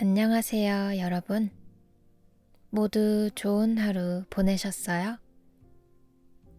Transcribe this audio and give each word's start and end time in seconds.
안녕하세요, 0.00 1.00
여러분. 1.00 1.50
모두 2.70 3.32
좋은 3.34 3.78
하루 3.78 4.22
보내셨어요? 4.30 5.18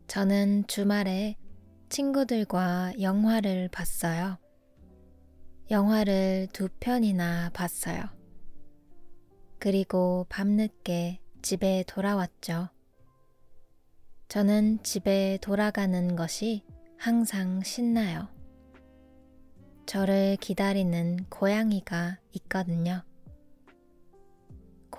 저는 0.08 0.68
주말에 0.68 1.38
친구들과 1.88 3.00
영화를 3.00 3.70
봤어요. 3.70 4.38
영화를 5.72 6.50
두 6.52 6.68
편이나 6.82 7.52
봤어요. 7.54 8.04
그리고 9.58 10.26
밤늦게 10.28 11.22
집에 11.42 11.86
돌아왔죠. 11.88 12.68
저는 14.28 14.84
집에 14.84 15.38
돌아가는 15.42 16.18
것이 16.18 16.66
항상 16.98 17.64
신나요. 17.64 18.28
저를 19.86 20.36
기다리는 20.42 21.26
고양이가 21.30 22.20
있거든요. 22.34 23.09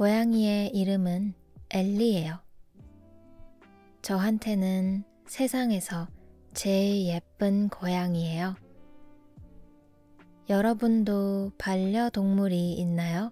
고양이의 0.00 0.70
이름은 0.70 1.34
엘리예요. 1.68 2.38
저한테는 4.00 5.04
세상에서 5.26 6.08
제일 6.54 7.06
예쁜 7.08 7.68
고양이에요. 7.68 8.56
여러분도 10.48 11.52
반려동물이 11.58 12.72
있나요? 12.76 13.30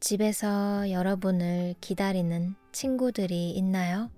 집에서 0.00 0.90
여러분을 0.90 1.76
기다리는 1.80 2.56
친구들이 2.72 3.52
있나요? 3.52 4.10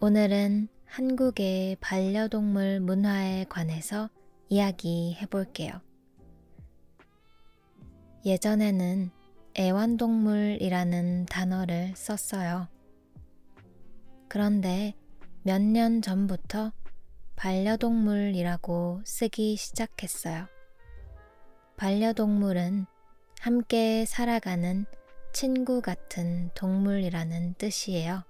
오늘은 0.00 0.68
한국의 0.86 1.76
반려동물 1.82 2.80
문화에 2.80 3.44
관해서 3.50 4.08
이야기해 4.48 5.26
볼게요. 5.26 5.82
예전에는 8.24 9.10
애완동물이라는 9.58 11.26
단어를 11.26 11.92
썼어요. 11.96 12.68
그런데 14.28 14.94
몇 15.42 15.60
년 15.60 16.00
전부터 16.02 16.72
반려동물이라고 17.36 19.02
쓰기 19.04 19.56
시작했어요. 19.56 20.46
반려동물은 21.76 22.86
함께 23.40 24.04
살아가는 24.06 24.86
친구 25.32 25.80
같은 25.82 26.50
동물이라는 26.54 27.54
뜻이에요. 27.58 28.22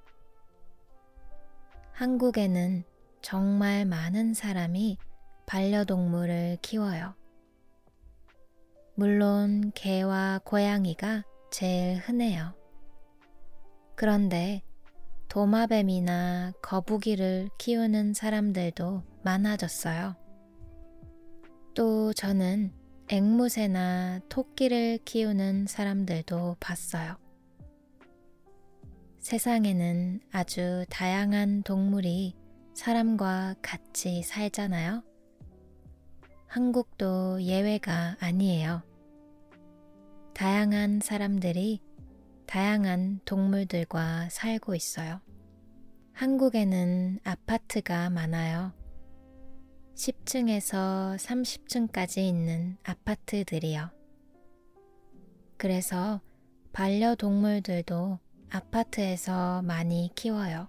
한국에는 1.93 2.85
정말 3.21 3.85
많은 3.85 4.33
사람이 4.33 4.97
반려동물을 5.45 6.59
키워요. 6.63 7.15
물론 8.95 9.73
개와 9.75 10.41
고양이가 10.45 11.25
제일 11.51 11.97
흔해요. 11.97 12.55
그런데 13.95 14.63
도마뱀이나 15.29 16.53
거북이를 16.61 17.49
키우는 17.59 18.13
사람들도 18.13 19.03
많아졌어요. 19.23 20.17
또 21.75 22.13
저는 22.13 22.73
앵무새나 23.09 24.21
토끼를 24.29 24.99
키우는 25.05 25.67
사람들도 25.67 26.57
봤어요. 26.61 27.17
세상에는 29.21 30.21
아주 30.33 30.85
다양한 30.91 31.63
동물이 31.63 32.35
사람과 32.75 33.55
같이 33.63 34.23
살잖아요. 34.23 35.03
한국도 36.53 37.41
예외가 37.45 38.15
아니에요. 38.21 38.83
다양한 40.35 41.01
사람들이 41.03 41.81
다양한 42.45 43.21
동물들과 43.25 44.29
살고 44.29 44.75
있어요. 44.75 45.23
한국에는 46.13 47.21
아파트가 47.25 48.11
많아요. 48.11 48.75
10층에서 49.95 51.17
30층까지 51.17 52.19
있는 52.19 52.77
아파트들이요. 52.83 53.89
그래서 55.57 56.21
반려동물들도 56.75 58.19
아파트에서 58.51 59.63
많이 59.63 60.11
키워요. 60.15 60.69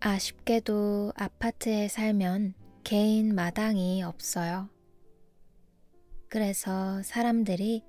아쉽게도 0.00 1.12
아파트에 1.14 1.86
살면 1.86 2.54
개인 2.82 3.36
마당이 3.36 4.02
없어요. 4.02 4.68
그래서 6.30 7.02
사람들이 7.02 7.82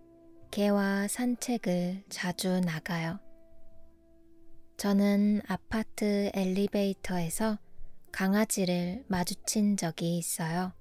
개와 0.50 1.08
산책을 1.08 2.06
자주 2.10 2.60
나가요. 2.60 3.20
저는 4.78 5.42
아파트 5.48 6.32
엘리베이터에서 6.34 7.60
강아지를 8.12 9.06
마주친 9.08 9.78
적이 9.78 10.18
있어요. 10.18 10.74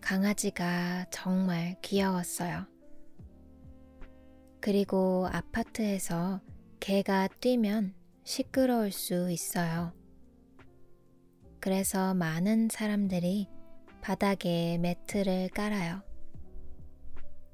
강아지가 0.00 1.06
정말 1.10 1.76
귀여웠어요. 1.82 2.66
그리고 4.60 5.28
아파트에서 5.28 6.40
개가 6.78 7.30
뛰면 7.40 7.94
시끄러울 8.22 8.92
수 8.92 9.28
있어요. 9.28 9.92
그래서 11.58 12.14
많은 12.14 12.68
사람들이 12.70 13.48
바닥에 14.02 14.78
매트를 14.78 15.48
깔아요. 15.48 16.11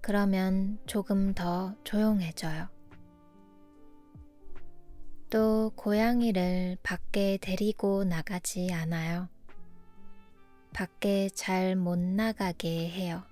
그러면 0.00 0.78
조금 0.86 1.34
더 1.34 1.74
조용해져요. 1.84 2.68
또 5.30 5.70
고양이를 5.76 6.78
밖에 6.82 7.38
데리고 7.40 8.04
나가지 8.04 8.72
않아요. 8.72 9.28
밖에 10.72 11.28
잘 11.30 11.76
못 11.76 11.98
나가게 11.98 12.88
해요. 12.90 13.22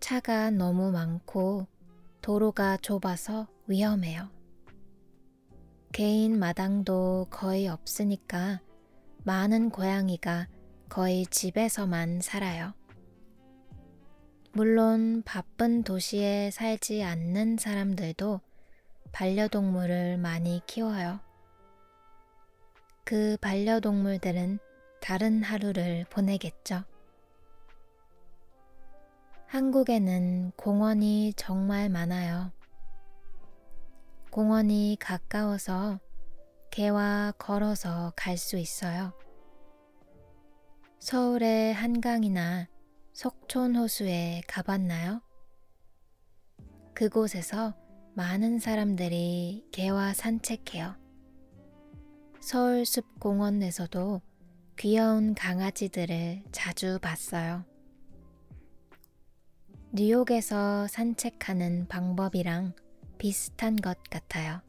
차가 0.00 0.50
너무 0.50 0.90
많고 0.90 1.66
도로가 2.20 2.78
좁아서 2.78 3.48
위험해요. 3.66 4.28
개인 5.92 6.38
마당도 6.38 7.28
거의 7.30 7.68
없으니까 7.68 8.60
많은 9.24 9.70
고양이가 9.70 10.48
거의 10.88 11.26
집에서만 11.26 12.20
살아요. 12.20 12.74
물론 14.52 15.22
바쁜 15.24 15.84
도시에 15.84 16.50
살지 16.50 17.04
않는 17.04 17.56
사람들도 17.56 18.40
반려동물을 19.12 20.18
많이 20.18 20.60
키워요. 20.66 21.20
그 23.04 23.36
반려동물들은 23.40 24.58
다른 25.00 25.42
하루를 25.42 26.04
보내겠죠. 26.10 26.82
한국에는 29.46 30.52
공원이 30.56 31.34
정말 31.36 31.88
많아요. 31.88 32.52
공원이 34.30 34.96
가까워서 35.00 36.00
개와 36.70 37.34
걸어서 37.38 38.12
갈 38.16 38.36
수 38.36 38.56
있어요. 38.58 39.12
서울의 40.98 41.72
한강이나 41.74 42.68
석촌 43.12 43.76
호수에 43.76 44.42
가봤나요? 44.46 45.20
그곳에서 46.94 47.74
많은 48.14 48.58
사람들이 48.58 49.66
개와 49.72 50.14
산책해요. 50.14 50.96
서울숲공원에서도 52.40 54.22
귀여운 54.78 55.34
강아지들을 55.34 56.44
자주 56.52 56.98
봤어요. 57.02 57.64
뉴욕에서 59.92 60.86
산책하는 60.86 61.88
방법이랑 61.88 62.74
비슷한 63.18 63.76
것 63.76 63.98
같아요. 64.08 64.62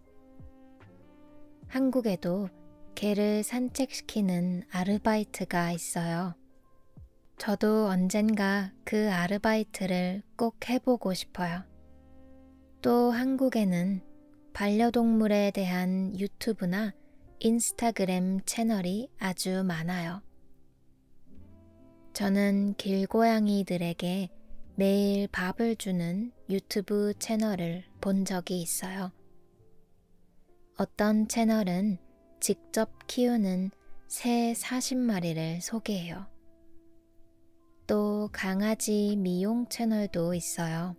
한국에도 1.67 2.49
개를 2.95 3.43
산책시키는 3.43 4.63
아르바이트가 4.71 5.71
있어요. 5.71 6.35
저도 7.41 7.87
언젠가 7.87 8.71
그 8.83 9.11
아르바이트를 9.11 10.21
꼭 10.35 10.69
해보고 10.69 11.15
싶어요. 11.15 11.63
또 12.83 13.09
한국에는 13.09 14.03
반려동물에 14.53 15.49
대한 15.49 16.15
유튜브나 16.19 16.93
인스타그램 17.39 18.41
채널이 18.45 19.09
아주 19.17 19.63
많아요. 19.63 20.21
저는 22.13 22.75
길고양이들에게 22.75 24.29
매일 24.75 25.27
밥을 25.29 25.77
주는 25.77 26.31
유튜브 26.47 27.15
채널을 27.17 27.85
본 28.01 28.23
적이 28.23 28.61
있어요. 28.61 29.11
어떤 30.77 31.27
채널은 31.27 31.97
직접 32.39 33.07
키우는 33.07 33.71
새 34.07 34.53
40마리를 34.53 35.59
소개해요. 35.61 36.30
또 37.91 38.29
강아지 38.31 39.17
미용 39.17 39.67
채널도 39.67 40.33
있어요. 40.33 40.95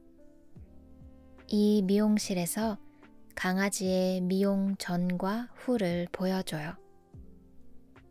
이 1.48 1.80
미용실에서 1.86 2.76
강아지의 3.34 4.20
미용 4.20 4.76
전과 4.76 5.48
후를 5.54 6.06
보여줘요. 6.12 6.74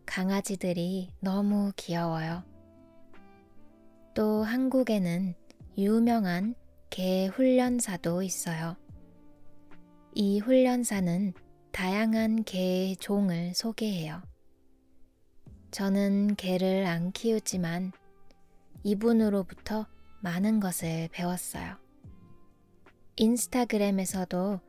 강아지들이 0.08 1.12
너무 1.20 1.72
귀여워요. 1.76 2.44
또 4.16 4.42
한국에는 4.42 5.36
유명한 5.78 6.56
개 6.90 7.28
훈련사도 7.28 8.24
있어요. 8.24 8.78
이 10.16 10.40
훈련사는 10.40 11.36
다양한 11.72 12.46
개의 12.46 12.96
종을 12.96 13.54
소개해요. 13.54 14.24
저는 15.70 16.36
개를 16.36 16.88
안 16.88 17.12
키우지만 17.12 17.92
이분으로부터 18.84 19.88
많은 20.22 20.60
것을 20.60 21.10
배웠어요. 21.12 21.78
인스타그램에서도 23.18 24.60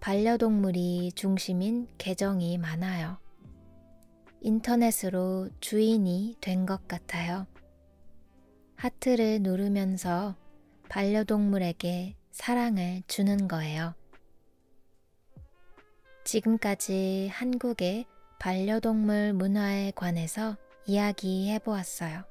반려동물이 0.00 1.12
중심인 1.14 1.88
계정이 1.96 2.58
많아요. 2.58 3.18
인터넷으로 4.40 5.48
주인이 5.60 6.36
된 6.40 6.66
것 6.66 6.86
같아요. 6.86 7.46
하트를 8.76 9.40
누르면서 9.40 10.36
반려동물에게 10.90 12.16
사랑을 12.30 13.02
주는 13.06 13.48
거예요. 13.48 13.94
지금까지 16.24 17.28
한국의 17.32 18.04
반려동물 18.38 19.32
문화에 19.32 19.92
관해서 19.92 20.56
이야기해 20.86 21.60
보았어요. 21.60 22.24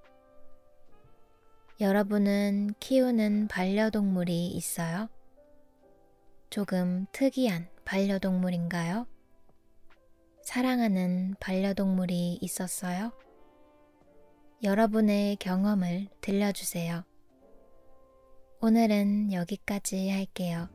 여러분은 1.79 2.75
키우는 2.79 3.47
반려동물이 3.47 4.47
있어요? 4.49 5.09
조금 6.51 7.07
특이한 7.11 7.67
반려동물인가요? 7.83 9.07
사랑하는 10.43 11.33
반려동물이 11.39 12.37
있었어요? 12.41 13.11
여러분의 14.63 15.37
경험을 15.37 16.09
들려주세요. 16.21 17.03
오늘은 18.61 19.33
여기까지 19.33 20.09
할게요. 20.11 20.69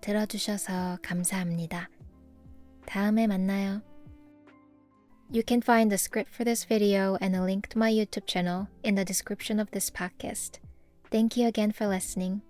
들어주셔서 0.00 0.98
감사합니다. 1.00 1.88
다음에 2.86 3.28
만나요. 3.28 3.82
You 5.28 5.42
can 5.42 5.60
find 5.60 5.90
the 5.90 5.98
script 5.98 6.32
for 6.32 6.44
this 6.44 6.64
video 6.64 7.18
and 7.20 7.34
a 7.34 7.42
link 7.42 7.68
to 7.68 7.78
my 7.78 7.90
YouTube 7.90 8.26
channel 8.26 8.68
in 8.84 8.94
the 8.94 9.04
description 9.04 9.58
of 9.58 9.70
this 9.72 9.90
podcast. 9.90 10.58
Thank 11.10 11.36
you 11.36 11.48
again 11.48 11.72
for 11.72 11.86
listening. 11.88 12.42